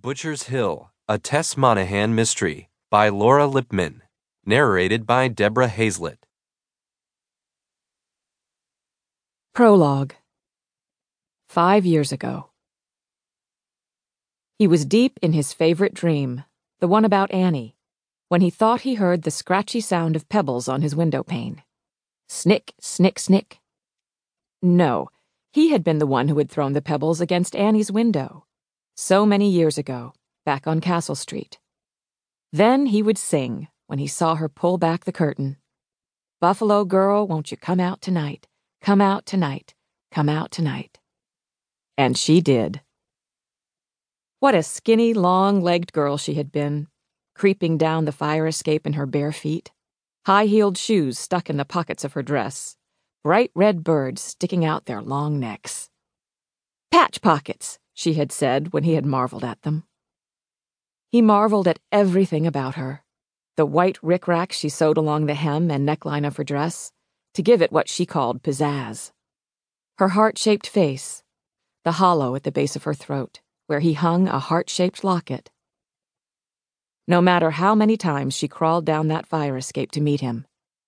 [0.00, 4.02] Butcher's Hill, a Tess Monaghan mystery by Laura Lippman,
[4.46, 6.24] Narrated by Deborah Hazlett.
[9.52, 10.14] Prologue.
[11.48, 12.50] Five years ago.
[14.56, 16.44] He was deep in his favorite dream,
[16.78, 17.74] the one about Annie,
[18.28, 21.64] when he thought he heard the scratchy sound of pebbles on his window pane.
[22.28, 23.58] Snick, snick, snick.
[24.62, 25.08] No,
[25.52, 28.44] he had been the one who had thrown the pebbles against Annie's window.
[29.00, 30.12] So many years ago,
[30.44, 31.60] back on Castle Street.
[32.52, 35.56] Then he would sing when he saw her pull back the curtain.
[36.40, 38.48] Buffalo girl, won't you come out tonight?
[38.82, 39.72] Come out tonight.
[40.10, 40.98] Come out tonight.
[41.96, 42.80] And she did.
[44.40, 46.88] What a skinny, long legged girl she had been,
[47.36, 49.70] creeping down the fire escape in her bare feet,
[50.26, 52.76] high heeled shoes stuck in the pockets of her dress,
[53.22, 55.88] bright red birds sticking out their long necks.
[56.90, 59.82] Patch pockets, she had said when he had marveled at them.
[61.10, 63.02] He marveled at everything about her
[63.56, 66.92] the white rickrack she sewed along the hem and neckline of her dress
[67.34, 69.10] to give it what she called pizzazz.
[69.98, 71.24] Her heart shaped face,
[71.82, 75.50] the hollow at the base of her throat, where he hung a heart shaped locket.
[77.08, 80.46] No matter how many times she crawled down that fire escape to meet him,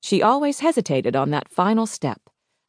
[0.00, 2.20] she always hesitated on that final step,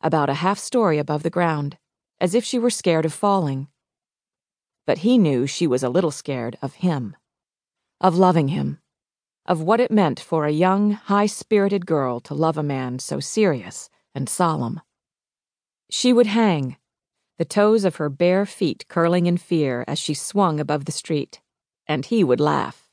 [0.02, 1.78] about a half story above the ground,
[2.20, 3.68] as if she were scared of falling.
[4.86, 7.16] But he knew she was a little scared of him,
[8.02, 8.80] of loving him
[9.46, 13.20] of what it meant for a young, high spirited girl to love a man so
[13.20, 14.80] serious and solemn.
[15.90, 16.78] She would hang,
[17.38, 21.42] the toes of her bare feet curling in fear as she swung above the street,
[21.88, 22.88] and he would laugh.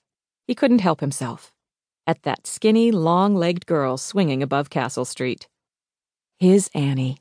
[0.47, 1.53] He couldn't help himself.
[2.07, 5.49] At that skinny, long legged girl swinging above Castle Street.
[6.41, 7.19] His Annie.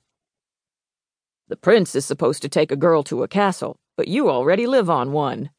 [1.47, 4.89] The prince is supposed to take a girl to a castle, but you already live
[4.89, 5.50] on one,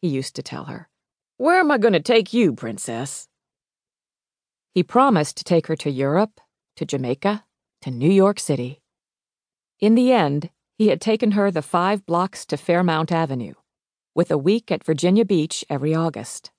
[0.00, 0.88] he used to tell her.
[1.36, 3.26] Where am I going to take you, Princess?
[4.72, 6.40] He promised to take her to Europe,
[6.76, 7.44] to Jamaica,
[7.82, 8.80] to New York City.
[9.80, 13.54] In the end, he had taken her the five blocks to Fairmount Avenue,
[14.14, 16.52] with a week at Virginia Beach every August.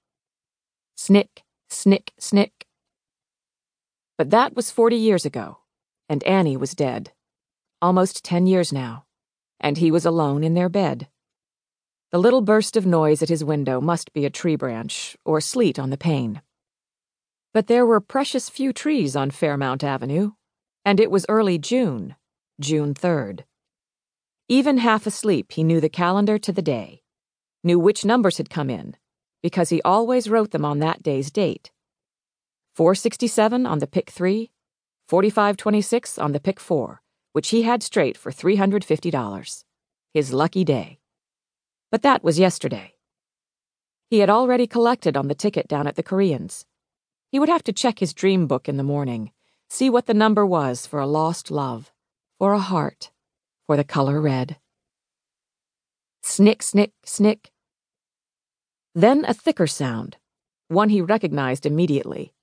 [0.97, 2.65] Snick, snick, snick.
[4.17, 5.59] But that was forty years ago,
[6.09, 7.13] and Annie was dead.
[7.81, 9.05] Almost ten years now,
[9.57, 11.07] and he was alone in their bed.
[12.11, 15.77] The little burst of noise at his window must be a tree branch or sleet
[15.77, 16.41] on the pane.
[17.53, 20.31] But there were precious few trees on Fairmount Avenue,
[20.83, 22.15] and it was early June,
[22.59, 23.43] June 3rd.
[24.47, 27.03] Even half asleep, he knew the calendar to the day,
[27.63, 28.95] knew which numbers had come in,
[29.43, 31.69] because he always wrote them on that day's date.
[32.73, 34.49] 467 on the pick 3,
[35.07, 37.03] 4526 on the pick 4,
[37.33, 39.63] which he had straight for $350.
[40.11, 40.98] His lucky day.
[41.91, 42.93] But that was yesterday.
[44.09, 46.65] He had already collected on the ticket down at the Koreans.
[47.31, 49.31] He would have to check his dream book in the morning,
[49.69, 51.91] see what the number was for a lost love,
[52.37, 53.11] for a heart,
[53.67, 54.57] for the color red.
[56.23, 57.51] Snick, snick, snick.
[58.95, 60.17] Then a thicker sound,
[60.67, 62.33] one he recognized immediately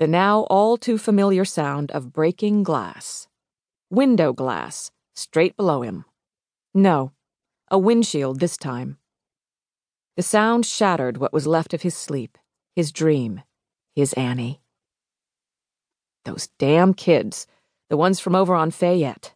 [0.00, 3.28] the now all too familiar sound of breaking glass.
[3.90, 6.04] Window glass, straight below him.
[6.74, 7.12] No,
[7.74, 8.98] a windshield this time.
[10.16, 12.38] The sound shattered what was left of his sleep,
[12.76, 13.42] his dream,
[13.96, 14.60] his Annie.
[16.24, 17.48] Those damn kids,
[17.90, 19.34] the ones from over on Fayette.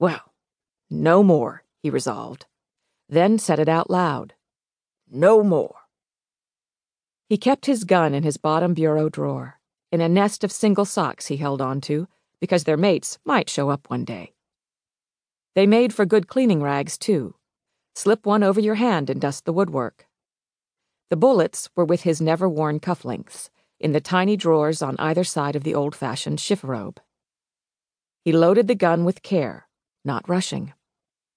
[0.00, 0.32] Well,
[0.90, 2.46] no more, he resolved,
[3.08, 4.34] then said it out loud.
[5.08, 5.76] No more.
[7.28, 9.60] He kept his gun in his bottom bureau drawer,
[9.92, 12.08] in a nest of single socks he held on to,
[12.40, 14.32] because their mates might show up one day.
[15.56, 17.34] They made for good cleaning rags, too.
[17.94, 20.06] Slip one over your hand and dust the woodwork.
[21.08, 23.48] The bullets were with his never worn cufflinks,
[23.80, 26.98] in the tiny drawers on either side of the old fashioned chifforobe.
[28.22, 29.66] He loaded the gun with care,
[30.04, 30.74] not rushing.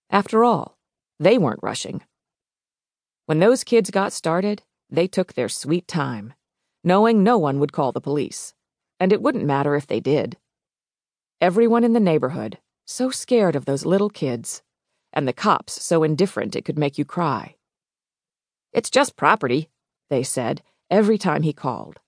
[0.09, 0.77] After all,
[1.17, 2.01] they weren't rushing.
[3.25, 6.33] When those kids got started, they took their sweet time,
[6.83, 8.53] knowing no one would call the police,
[8.99, 10.35] and it wouldn't matter if they did.
[11.39, 12.57] Everyone in the neighborhood,
[12.89, 14.63] so scared of those little kids,
[15.13, 17.55] and the cops so indifferent it could make you cry.
[18.73, 19.69] It's just property,
[20.09, 21.99] they said every time he called.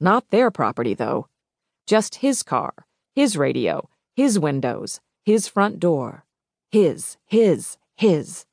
[0.00, 1.28] Not their property, though.
[1.86, 6.24] Just his car, his radio, his windows, his front door.
[6.72, 8.46] His, his, his.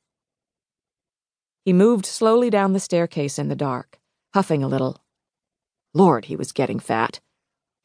[1.64, 3.98] He moved slowly down the staircase in the dark,
[4.34, 5.02] huffing a little.
[5.94, 7.20] Lord, he was getting fat.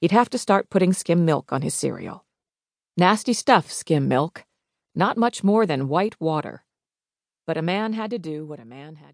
[0.01, 2.24] He'd have to start putting skim milk on his cereal.
[2.97, 4.45] Nasty stuff, skim milk.
[4.95, 6.63] Not much more than white water.
[7.45, 9.13] But a man had to do what a man had to do.